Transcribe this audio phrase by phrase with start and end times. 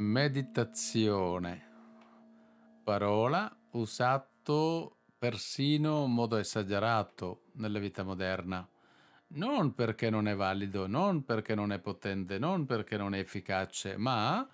[0.00, 1.66] Meditazione,
[2.84, 8.64] parola usato persino in modo esagerato nella vita moderna.
[9.30, 13.96] Non perché non è valido, non perché non è potente, non perché non è efficace,
[13.96, 14.48] ma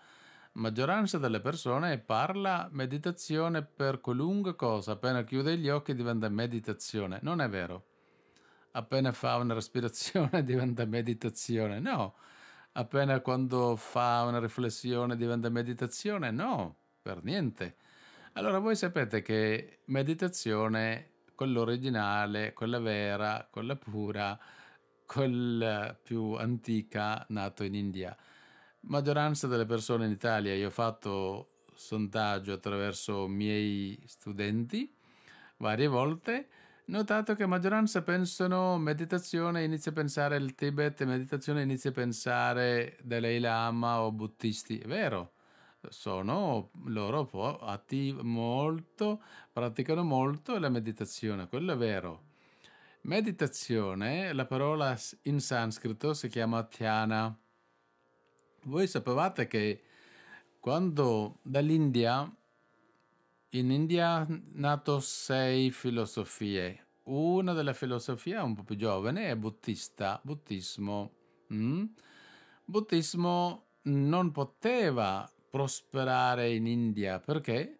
[0.52, 7.18] maggioranza delle persone parla meditazione per qualunque cosa, appena chiude gli occhi diventa meditazione.
[7.20, 7.84] Non è vero.
[8.70, 11.80] Appena fa una respirazione diventa meditazione.
[11.80, 12.14] No
[12.74, 16.30] appena quando fa una riflessione diventa meditazione?
[16.30, 17.76] No, per niente.
[18.34, 24.38] Allora voi sapete che meditazione, quella originale, quella vera, quella pura,
[25.06, 28.16] quella più antica, nato in India.
[28.80, 34.92] Maggioranza delle persone in Italia, io ho fatto sondaggio attraverso miei studenti
[35.58, 36.48] varie volte,
[36.86, 43.38] notato che maggioranza pensano meditazione, inizia a pensare il Tibet, meditazione inizia a pensare Dalai
[43.38, 44.78] Lama o buddhisti.
[44.78, 45.32] È vero,
[45.88, 52.32] sono loro attivi molto, praticano molto la meditazione, quello è vero.
[53.02, 57.38] Meditazione, la parola in sanscrito si chiama Dhyana.
[58.62, 59.82] Voi sapevate che
[60.58, 62.30] quando dall'India
[63.54, 66.86] in India nato sei filosofie.
[67.04, 71.12] Una delle filosofie un po' più giovane è buddista, buddismo.
[71.52, 71.84] Mm?
[72.64, 77.78] Buddismo non poteva prosperare in India perché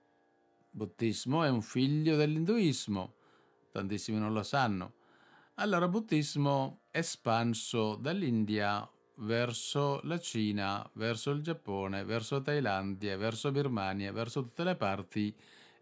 [0.71, 3.15] buddismo è un figlio dell'induismo,
[3.73, 4.93] tantissimi non lo sanno.
[5.55, 14.13] Allora buddismo è espanso dall'India verso la Cina, verso il Giappone, verso Thailandia, verso Birmania,
[14.13, 15.35] verso tutte le parti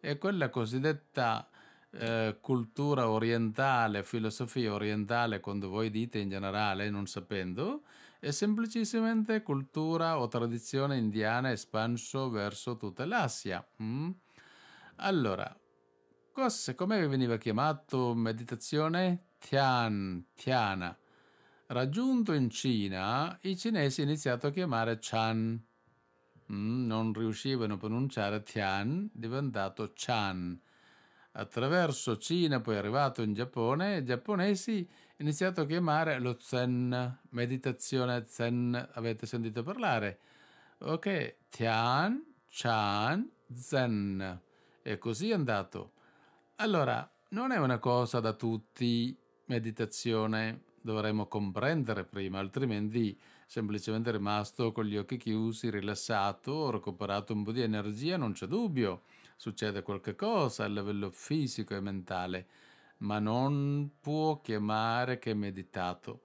[0.04, 1.48] e quella cosiddetta
[1.92, 7.84] eh, cultura orientale, filosofia orientale, quando voi dite in generale, non sapendo,
[8.18, 13.64] è semplicemente cultura o tradizione indiana espanso verso tutta l'Asia.
[13.80, 14.10] Mm?
[14.96, 15.56] Allora,
[16.32, 19.26] cosa, come veniva chiamato meditazione?
[19.38, 20.96] Tian, Tiana.
[21.66, 25.64] Raggiunto in Cina, i cinesi hanno iniziato a chiamare Chan
[26.52, 30.60] mm, non riuscivano a pronunciare Tian, diventato Chan.
[31.32, 34.86] Attraverso Cina, poi arrivato in Giappone, i giapponesi
[35.22, 40.18] hanno iniziato a chiamare lo Zen, meditazione Zen, avete sentito parlare?
[40.78, 44.40] Ok, Tian, Chan, Zen.
[44.82, 45.92] E così è andato.
[46.56, 54.84] Allora, non è una cosa da tutti, meditazione dovremmo comprendere prima, altrimenti semplicemente rimasto con
[54.84, 59.02] gli occhi chiusi, rilassato, recuperato un po' di energia, non c'è dubbio,
[59.36, 62.46] succede qualche cosa a livello fisico e mentale,
[62.98, 66.22] ma non può chiamare che meditato.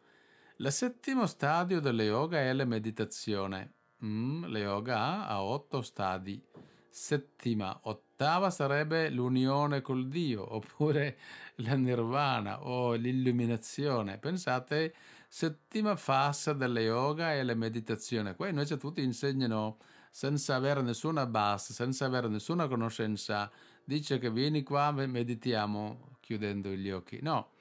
[0.57, 3.73] Il settimo stadio della yoga è la meditazione.
[4.03, 6.43] Mm, la yoga ha otto stadi
[6.89, 11.17] settima, ottava sarebbe l'unione col Dio, oppure
[11.55, 14.17] la nirvana o l'illuminazione.
[14.17, 14.93] Pensate,
[15.27, 18.35] settima fase della yoga e la meditazione.
[18.35, 19.77] Qua invece tutti insegnano
[20.09, 23.51] senza avere nessuna base, senza avere nessuna conoscenza.
[23.83, 27.19] Dice che vieni qua, meditiamo chiudendo gli occhi.
[27.21, 27.51] No.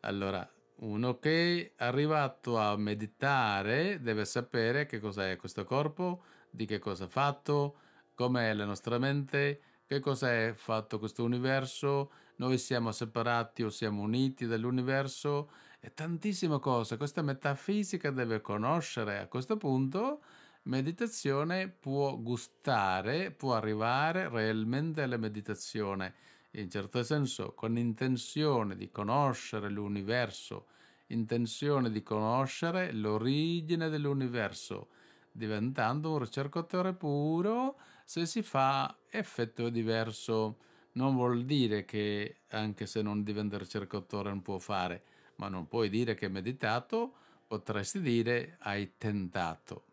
[0.00, 0.46] Allora,
[0.76, 7.04] uno che è arrivato a meditare deve sapere che cos'è questo corpo, di che cosa
[7.04, 7.76] è fatto,
[8.22, 14.46] com'è la nostra mente, che cos'è fatto questo universo, noi siamo separati o siamo uniti
[14.46, 15.50] dall'universo
[15.80, 16.96] e tantissime cose.
[16.96, 19.18] Questa metafisica deve conoscere.
[19.18, 20.22] A questo punto
[20.64, 26.14] meditazione può gustare, può arrivare realmente alla meditazione,
[26.52, 30.66] in certo senso con intenzione di conoscere l'universo,
[31.08, 34.90] intenzione di conoscere l'origine dell'universo
[35.32, 40.58] diventando un ricercatore puro se si fa effetto diverso.
[40.92, 45.02] Non vuol dire che anche se non diventa ricercatore non può fare,
[45.36, 47.14] ma non puoi dire che hai meditato,
[47.46, 49.84] potresti dire hai tentato.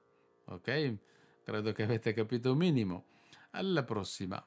[0.45, 0.97] Ok?
[1.43, 3.05] Credo che avete capito un minimo.
[3.51, 4.43] Alla prossima.